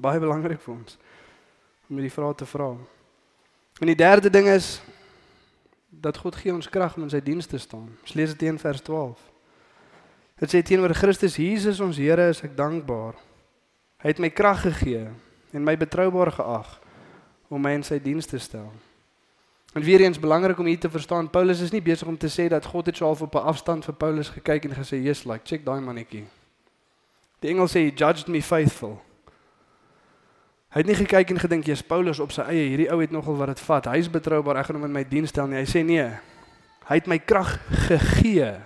[0.00, 0.98] Baie belangrik vir ons
[1.88, 2.72] om hierdie vrae te vra.
[3.80, 4.78] En die derde ding is
[5.90, 7.90] dat God gee ons krag om in sy diens te staan.
[8.02, 9.20] Ons lees dit in vers 12.
[10.40, 13.14] Dit sê teenoor Christus Jesus ons Here is ek dankbaar.
[14.02, 15.06] Hy het my krag gegee
[15.54, 16.74] en my betroubaar geag
[17.52, 18.72] om my in sy diens te stel.
[19.74, 22.46] En weer eens belangrik om hier te verstaan, Paulus is nie besig om te sê
[22.50, 25.44] dat God het so half op 'n afstand vir Paulus gekyk en gesê, "Yes, like
[25.44, 26.24] check daai mannetjie."
[27.40, 29.02] Die engel sê, "He judged me faithful."
[30.74, 33.36] Hy het nie gekyk en gedink, "Jy's Paulus op sy eie, hierdie ou het nogal
[33.36, 33.84] wat dit vat.
[33.84, 36.10] Hy's betroubaar, ek gaan hom in my diens stel nie." Hy sê, "Nee.
[36.88, 38.56] Hy het my krag gegee."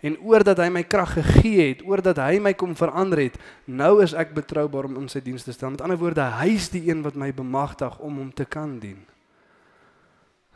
[0.00, 4.14] En oordat hy my krag gegee het, oordat hy my kom verander het, nou is
[4.14, 5.70] ek betroubaar om in sy diens te stel.
[5.70, 9.00] Met ander woorde, hy's die een wat my bemagtig om hom te kan dien.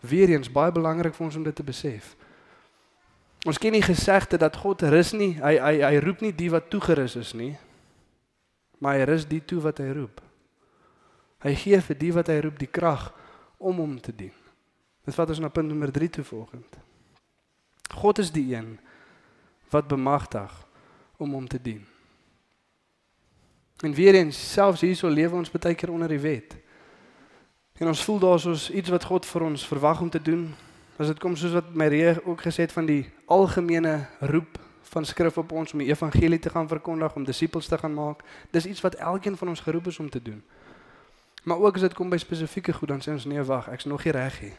[0.01, 2.15] Weereens baie belangrik vir ons om dit te besef.
[3.49, 5.33] Ons ken nie gesegde dat God rus nie.
[5.41, 7.55] Hy hy hy roep nie die wat toegerus is nie.
[8.81, 10.21] Maar hy rus die toe wat hy roep.
[11.41, 13.09] Hy gee vir die wat hy roep die krag
[13.59, 14.35] om hom te dien.
[15.05, 16.79] Dit vat ons na punt nommer 3 toe volgend.
[17.97, 18.77] God is die een
[19.73, 20.53] wat bemagtig
[21.17, 21.83] om hom te dien.
[23.81, 26.57] En weer eens selfs hierso lewe ons baie keer onder die wet.
[27.81, 30.51] En ons voel daar soos iets wat God vir ons verwag om te doen.
[31.01, 34.59] As dit kom soos wat Marie ook gesê het van die algemene roep
[34.91, 38.25] van skrif op ons om die evangelie te gaan verkondig, om disippels te gaan maak.
[38.51, 40.43] Dis iets wat elkeen van ons geroep is om te doen.
[41.43, 44.05] Maar ook as dit kom by spesifieke goed, dan sê ons nee, wag, ek's nog
[44.05, 44.53] nie reg nie.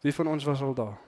[0.00, 0.98] Wie van ons was al daar?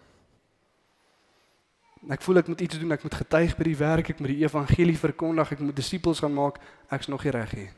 [2.09, 4.43] Ek voel ek moet iets doen, ek moet getuig by die werk, ek moet die
[4.45, 7.69] evangelie verkondig, ek moet disippels gaan maak, ek's nog nie reg nie.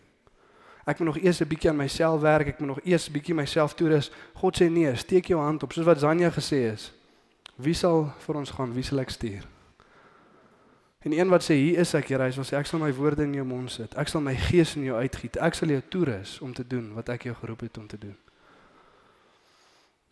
[0.84, 2.46] Ek moet nog eers 'n bietjie aan myself werk.
[2.46, 4.10] Ek moet nog eers 'n bietjie myself toerus.
[4.34, 6.92] God sê nee, steek jou hand op soos wat Zanja gesê het.
[7.56, 8.74] Wie sal vir ons gaan?
[8.74, 9.46] Wie sal ek stuur?
[11.02, 13.34] En een wat sê hier is ek, Here, hy sê ek sal my woorde in
[13.34, 13.94] jou mond sit.
[13.98, 15.36] Ek sal my gees in jou uitgiet.
[15.42, 18.14] Ek sal jou toerus om te doen wat ek jou geroep het om te doen.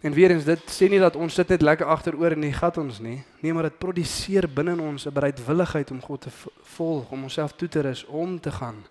[0.00, 2.78] En weer eens dit sê nie dat ons sit net lekker agteroor en nie gat
[2.80, 3.18] ons nie.
[3.44, 6.30] Nee, maar dit produseer binne ons 'n bereidwilligheid om God te
[6.62, 8.86] volg, om onsself toe te rus om te gaan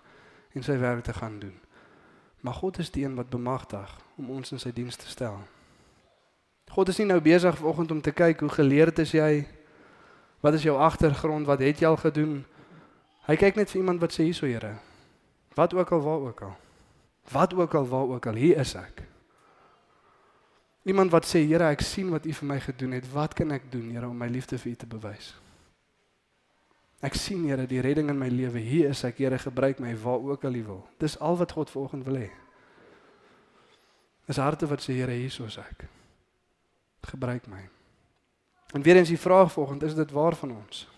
[0.54, 1.58] en sy werk te gaan doen.
[2.40, 5.40] Maar God is die een wat bemagtig om ons in sy diens te stel.
[6.70, 9.46] God is nie nou besig vanoggend om te kyk hoe geleerd is jy?
[10.40, 11.46] Wat is jou agtergrond?
[11.46, 12.40] Wat het jy al gedoen?
[13.28, 14.74] Hy kyk net vir iemand wat sê hierso Here.
[15.54, 16.56] Wat ook al waar ook al.
[17.30, 19.04] Wat ook al waar ook al hier is ek.
[20.88, 23.08] Iemand wat sê Here, ek sien wat U vir my gedoen het.
[23.12, 25.34] Wat kan ek doen, Here, om my liefde vir U te bewys?
[27.04, 28.62] Ek sien Here die redding in my lewe.
[28.64, 30.80] Hier is ek Here, gebruik my waar ook al U wil.
[30.98, 32.30] Dis al wat God vanoggend wil hê.
[34.30, 35.84] Is harte wat sê Here, hier is ek.
[37.12, 37.68] Gebruik my.
[38.72, 40.88] En weer eens die vraag vanoggend, is dit waar van ons?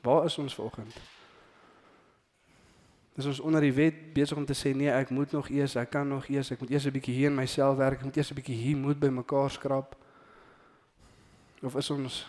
[0.00, 0.96] Waar is ons vanoggend?
[3.14, 5.92] Dis ons onder die wet besig om te sê nee, ek moet nog eers, ek
[5.94, 8.30] kan nog eers, ek moet eers 'n bietjie hier in myself werk, ek moet eers
[8.30, 9.96] 'n bietjie hier moet by mekaar skrap.
[11.62, 12.26] Of is ons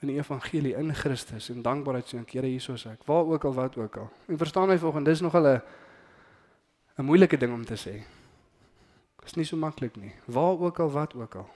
[0.00, 3.54] in die evangelie in Christus en dankbaarheid sê ek Here Jesus ek waar ook al
[3.54, 4.10] wat ook al.
[4.26, 5.60] En verstaan my volgens dis nog 'n
[6.98, 8.04] 'n moeilike ding om te sê.
[9.18, 10.12] Dit is nie so maklik nie.
[10.26, 11.48] Waar ook al wat ook al.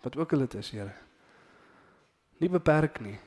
[0.00, 0.92] Wat ook al dit is, Here.
[2.40, 3.18] Nie beperk nie.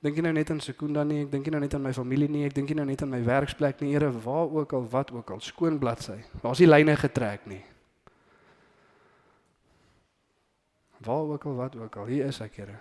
[0.00, 2.28] Dink jy nou net aan Sekunda nie, ek dink nie nou net aan my familie
[2.30, 5.10] nie, ek dink nie nou net aan my werksplek nie, Here, waar ook al wat
[5.12, 6.16] ook al, skoon bladsy.
[6.40, 7.60] Daar's nie lyne getrek nie.
[11.04, 12.78] Waar ook al wat ook al, hier is ek, Here.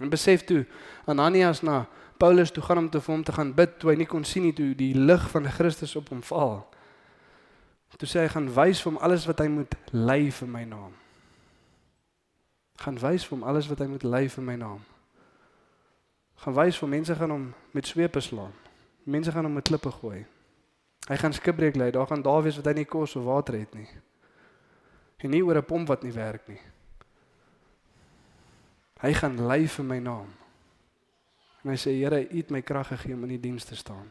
[0.00, 0.62] En besef toe,
[1.04, 1.82] Ananias na
[2.20, 4.46] Paulus toe gaan om te vir hom te gaan bid, toe hy nie kon sien
[4.48, 6.62] nie toe die lig van Christus op hom val.
[7.98, 10.92] Toe sê hy gaan wys vir hom alles wat hy moet lei vir my naam.
[12.80, 14.84] Gaan wys vir hom alles wat hy moet lei vir my naam.
[16.40, 18.54] Gaan wys vir mense gaan hom met swepe slaan.
[19.04, 20.24] Mense gaan hom met klippe gooi.
[21.08, 23.74] Hy gaan skipbreek lei, daar gaan daar wees wat hy nie kos of water het
[23.74, 23.88] nie.
[25.20, 26.60] En nie oor 'n pomp wat nie werk nie.
[29.00, 30.28] Hy gaan ly vir my naam.
[31.64, 34.10] En hy sê Here, U het my krag gegee om in die diens te staan.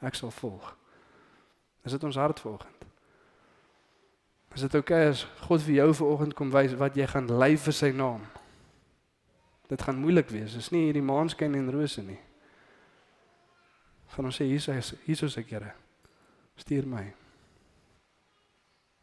[0.00, 0.76] Ek sal volg.
[1.84, 2.75] Is dit ons hart vanoggend?
[4.56, 7.50] Is dit oukei okay as God vir jou vanoggend kom wys wat jy gaan ly
[7.60, 8.22] vir sy naam?
[9.68, 10.54] Dit gaan moeilik wees.
[10.56, 12.16] Dis nie hierdie maanskyn en rose nie.
[14.14, 15.74] Gaan ons sê Jesus, Jesus ek Here.
[16.56, 17.04] Stuur my.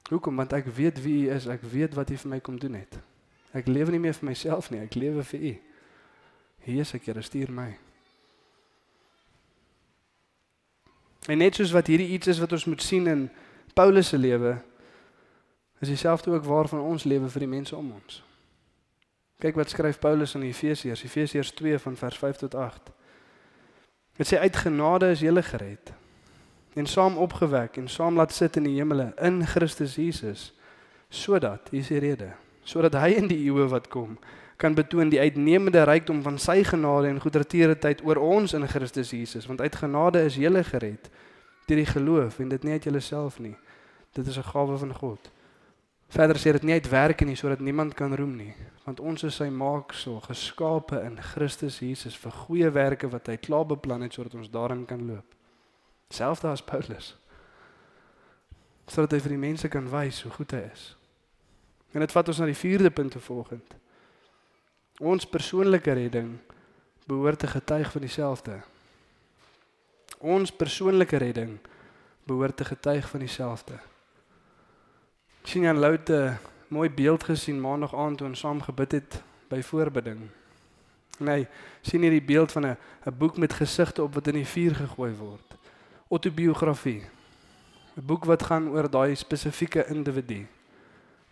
[0.09, 0.41] Hoekom?
[0.41, 1.45] Want ek weet wie U is.
[1.45, 2.97] Ek weet wat U vir my kom doen het.
[3.53, 4.81] Ek lewe nie meer vir myself nie.
[4.81, 5.55] Ek lewe vir U.
[6.65, 7.69] Jesus ek Here, stuur my.
[11.29, 13.27] En net soos wat hierdie iets is wat ons moet sien in
[13.77, 14.57] Paulus se lewe,
[15.83, 18.21] is dieselfde ook waarvan ons lewe vir die mense om ons.
[19.43, 22.93] Kyk wat skryf Paulus aan Efesiërs, Efesiërs 2 van vers 5 tot 8.
[24.17, 25.93] Dit sê uit genade is jy gered
[26.73, 30.53] en saam opgewek en saam laat sit in die hemele in Christus Jesus
[31.09, 32.31] sodat hier is die rede
[32.65, 34.15] sodat hy in die eeue wat kom
[34.57, 39.45] kan betoon die uitnemende rykdom van sy genade en goedertierenheid oor ons in Christus Jesus
[39.49, 41.11] want uit genade is jy gered
[41.67, 43.55] deur die geloof en dit nie uit jouself nie
[44.13, 45.31] dit is 'n gawe van God
[46.13, 48.51] Verder sê dit nie uit werke nie sodat niemand kan roem nie,
[48.85, 53.65] want ons is sy maaksel, geskape in Christus Jesus vir goeie werke wat hy klaar
[53.65, 55.25] beplan het sodat ons daarin kan loop.
[56.13, 57.15] Selfs as Paulus.
[58.85, 60.83] Sodat hy vir die mense kan wys hoe goed hy is.
[61.97, 63.73] En dit vat ons na die vierde punt vanoggend.
[65.01, 66.35] Ons persoonlike redding
[67.09, 68.59] behoort te getuig van dieselfde.
[70.21, 71.57] Ons persoonlike redding
[72.29, 73.79] behoort te getuig van dieselfde.
[75.43, 80.29] Sien Jan Loute mooi beeld gesien maandag aand toe ons saam gebid het by voorbidding.
[81.19, 81.47] Nee,
[81.81, 84.75] sien hier die beeld van 'n 'n boek met gesigte op wat in die vuur
[84.75, 85.55] gegooi word.
[86.09, 87.03] Autobiografie.
[87.95, 90.47] 'n Boek wat gaan oor daai spesifieke individu.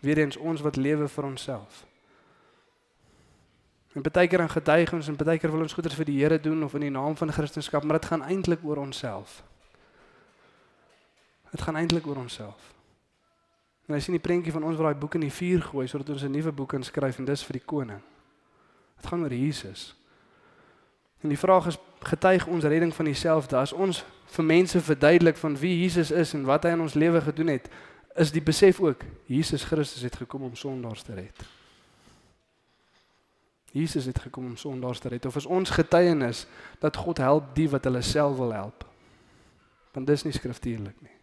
[0.00, 1.86] Weerens ons wat lewe vir onsself.
[3.92, 6.40] En baie keer dan getuig ons en baie keer wil ons goeders vir die Here
[6.40, 9.42] doen of in die naam van Christendom, maar dit gaan eintlik oor onsself.
[11.50, 12.72] Dit gaan eintlik oor onsself.
[13.86, 16.14] En hy sien die prentjie van ons wat daai boek in die vuur gooi sodat
[16.14, 18.00] ons 'n nuwe boek kan skryf en dis vir die koning.
[18.96, 19.94] Dit gaan oor Jesus.
[21.22, 25.56] En die vraag is getuig ons redding van dieselfde as ons vir mense verduidelik van
[25.56, 27.68] wie Jesus is en wat hy in ons lewe gedoen het,
[28.16, 31.44] is die besef ook Jesus Christus het gekom om sondaars te red.
[33.72, 35.26] Jesus het gekom om sondaars te red.
[35.26, 36.46] Of is ons getuienis
[36.78, 38.84] dat God help die wat hulle self wil help?
[39.92, 41.16] Want dis nie skriftuurlik nie.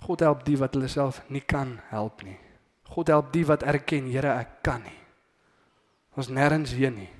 [0.00, 2.38] God help die wat hulle self nie kan help nie.
[2.90, 4.96] God help die wat erken, Here, ek kan nie.
[6.18, 7.10] Ons nêrens heen nie.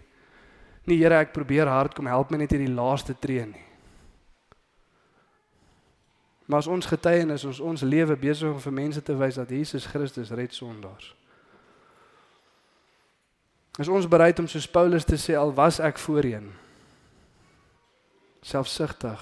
[0.88, 3.66] Nie Here, ek probeer hard kom help my net hierdie laaste tree nie.
[6.50, 9.86] Maar as ons getuienis, ons ons lewe besig om vir mense te wys dat Jesus
[9.86, 11.12] Christus red sondaars.
[13.78, 16.50] Is ons bereid om soos Paulus te sê al was ek voorheen
[18.42, 19.20] selfsugtig,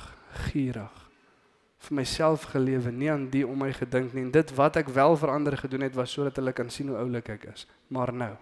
[0.48, 1.07] gierig
[1.78, 4.24] vir myself gelewe, nie aan die om my gedink nie.
[4.26, 6.98] En dit wat ek wel vir ander gedoen het was sodat hulle kan sien hoe
[6.98, 7.66] oulik ek is.
[7.94, 8.34] Maar nou.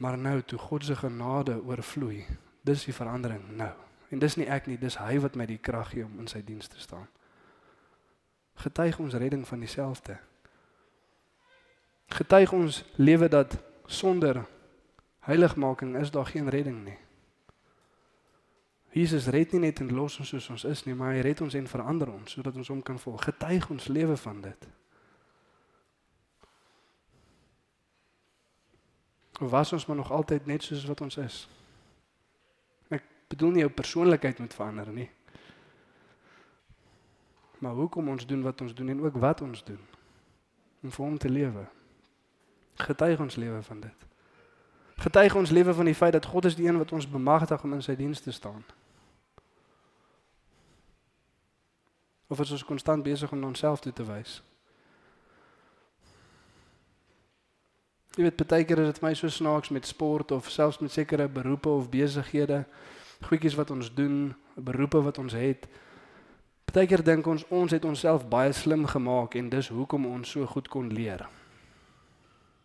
[0.00, 2.24] Maar nou toe God se genade oorvloei,
[2.62, 3.72] dis die verandering nou.
[4.10, 6.42] En dis nie ek nie, dis hy wat my die krag gee om in sy
[6.44, 7.06] diens te staan.
[8.64, 10.16] Getuig ons redding van dieselfde.
[12.14, 14.44] Getuig ons lewe dat sonder
[15.26, 16.98] heiligmaking is daar geen redding nie.
[18.94, 21.54] Jesus red nie net en los ons soos ons is nie, maar hy red ons
[21.58, 23.24] en verander ons sodat ons hom kan volg.
[23.26, 24.68] Getuig ons lewe van dit.
[29.40, 31.40] Of was ons maar nog altyd net soos wat ons is?
[32.94, 33.02] Ek
[33.34, 35.08] bedoel nie jou persoonlikheid moet verander nie.
[37.58, 39.82] Maar hoekom ons doen wat ons doen en ook wat ons doen
[40.84, 41.66] om vir hom te lewe.
[42.78, 44.06] Getuig ons lewe van dit.
[45.02, 47.74] Getuig ons lewe van die feit dat God is die een wat ons bemagtig om
[47.74, 48.62] in sy diens te staan.
[52.28, 54.40] Of is ons konstant besig om na onsself toe te wys?
[58.14, 61.26] Jy weet baie keer is dit my so snaaks met sport of selfs met sekere
[61.28, 62.62] beroepe of besighede,
[63.26, 65.66] goedjies wat ons doen, beroepe wat ons het.
[66.70, 70.46] Baie keer dink ons ons het onsself baie slim gemaak en dis hoekom ons so
[70.46, 71.26] goed kon leer.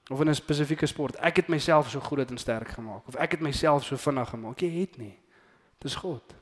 [0.09, 3.31] Of in 'n spesifieke sport, ek het myself so goed en sterk gemaak of ek
[3.31, 4.59] het myself so vinnig gemaak.
[4.61, 5.19] Jy het nie.
[5.79, 6.38] Dis God.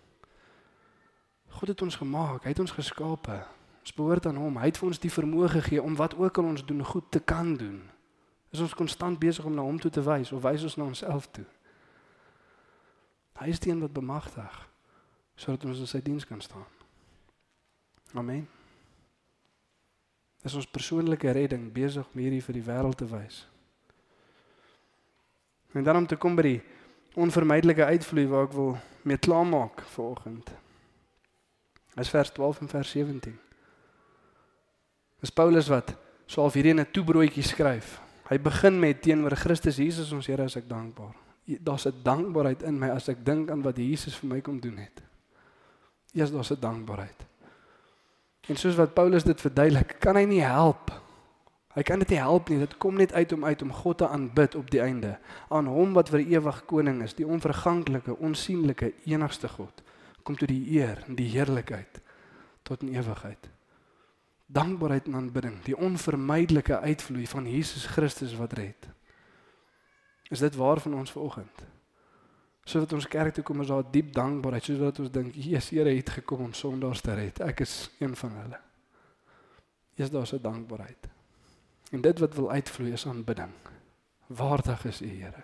[1.58, 3.40] God het ons gemaak, hy het ons geskape.
[3.82, 4.60] Ons behoort aan hom.
[4.62, 7.20] Hy het vir ons die vermoë gegee om wat ook al ons doen goed te
[7.20, 7.80] kan doen.
[8.54, 11.26] Is ons konstant besig om na hom toe te wys of wys ons na onsself
[11.32, 11.46] toe?
[13.42, 14.64] Hy is die een wat bemagtig
[15.38, 16.66] sodat ons in sy diens kan staan.
[18.18, 18.48] Amen.
[20.42, 23.44] Is ons persoonlike redding besig om hierdie vir die wêreld te wys?
[25.78, 26.62] En dan om te kom by die
[27.18, 28.74] onvermydelike uitvloei waar ek wil
[29.06, 30.50] mee klaarmaak vanoggend.
[31.98, 33.40] Is vers 12 en vers 17.
[35.20, 35.96] Dis Paulus wat
[36.30, 38.00] swaal hierdie in 'n toebroodjie skryf.
[38.30, 41.16] Hy begin met teenoor Christus Jesus ons Here as ek dankbaar.
[41.46, 44.78] Daar's 'n dankbaarheid in my as ek dink aan wat Jesus vir my kom doen
[44.78, 45.02] het.
[46.14, 47.26] Eers daar's 'n dankbaarheid.
[48.48, 50.92] En soos wat Paulus dit verduidelik, kan hy nie help.
[51.78, 52.60] Hy kan dit nie help nie.
[52.60, 55.18] Dit kom net uit om uit om God te aanbid op die einde.
[55.50, 59.84] Aan hom wat vir ewig koning is, die onverganklike, onsigbare, enigste God,
[60.28, 62.02] kom toe die eer en die heerlikheid
[62.68, 63.48] tot in ewigheid.
[64.52, 68.88] Dankbaarheid en aanbidding, die onvermydelike uitvloei van Jesus Christus wat red.
[70.32, 71.64] Is dit waar van ons vanoggend?
[72.68, 75.72] Soos wat ons kerk toe kom is daar diep dankbaarheid, soos wat ons dink, Jesus
[75.72, 77.40] Here het gekom om sondaars te red.
[77.48, 78.60] Ek is een van hulle.
[79.96, 81.08] Is daar so dankbaarheid?
[81.96, 83.56] En dit wat wil uitvloei is aanbidding.
[84.28, 85.44] Waardig is U Here.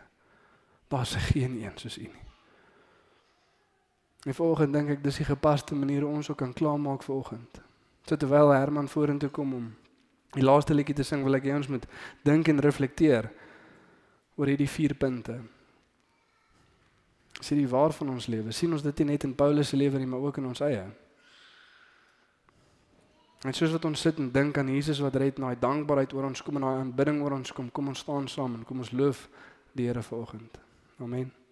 [0.92, 2.33] Daar's geen een soos U nie.
[4.24, 7.62] En vanoggend dink ek dis die gepaste manier ons ook kan klaarmaak vanoggend.
[8.08, 9.72] So terwyl Herman vorentoe kom om
[10.34, 11.86] die laaste liedjie te sing, wil ek hê ons moet
[12.26, 13.30] dink en reflekteer
[14.40, 15.38] oor hierdie vier punte.
[17.44, 18.52] Sien die waar van ons lewe.
[18.52, 20.86] sien ons dit nie net in Paulus se lewe nie, maar ook in ons eie.
[23.44, 26.42] En soos wat ons sit en dink aan Jesus wat red, daai dankbaarheid oor ons
[26.42, 29.28] kom en daai aanbidding oor ons kom, kom ons staan saam en kom ons loof
[29.76, 30.62] die Here vanoggend.
[31.04, 31.43] Amen.